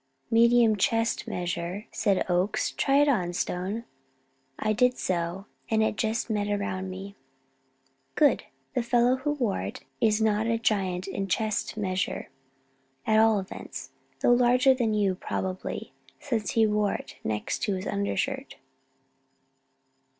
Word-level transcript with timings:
"Medium 0.31 0.75
chest 0.77 1.27
measure," 1.27 1.85
said 1.91 2.25
Oakes. 2.27 2.71
"Try 2.71 2.97
it 3.03 3.07
on, 3.07 3.33
Stone." 3.33 3.83
I 4.57 4.73
did 4.73 4.97
so, 4.97 5.45
and 5.69 5.83
it 5.83 5.95
just 5.95 6.27
met 6.27 6.47
around 6.49 6.89
me. 6.89 7.15
"Good! 8.15 8.45
The 8.73 8.81
fellow 8.81 9.17
who 9.17 9.33
wore 9.33 9.61
it 9.61 9.81
is 10.01 10.19
not 10.19 10.47
a 10.47 10.57
giant 10.57 11.07
in 11.07 11.27
chest 11.27 11.77
measure, 11.77 12.29
at 13.05 13.19
all 13.19 13.39
events, 13.39 13.91
though 14.21 14.33
larger 14.33 14.73
than 14.73 14.95
you, 14.95 15.13
probably, 15.13 15.93
since 16.19 16.53
he 16.53 16.65
wore 16.65 16.95
it 16.95 17.17
next 17.23 17.59
to 17.65 17.75
his 17.75 17.85
undershirt." 17.85 18.55